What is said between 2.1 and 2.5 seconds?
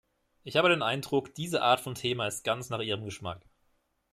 ist